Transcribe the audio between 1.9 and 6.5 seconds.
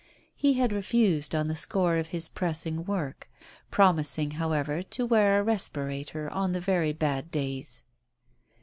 of his pressing work, promising, however, to wear a respirator